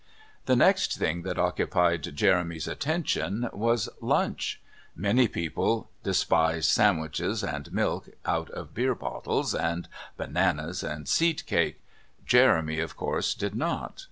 The 0.47 0.55
next 0.55 0.97
thing 0.97 1.21
that 1.21 1.37
occupied 1.37 2.15
Jeremy's 2.15 2.67
attention 2.67 3.47
was 3.53 3.87
lunch. 4.01 4.59
Many 4.95 5.27
people 5.27 5.91
despise 6.01 6.67
sandwiches 6.67 7.43
and 7.43 7.71
milk 7.71 8.09
out 8.25 8.49
of 8.49 8.73
beer 8.73 8.95
bottles 8.95 9.53
and 9.53 9.87
bananas 10.17 10.81
and 10.81 11.07
seed 11.07 11.45
cake. 11.45 11.83
Jeremy, 12.25 12.79
of 12.79 12.97
course, 12.97 13.35
did 13.35 13.53
not. 13.53 13.99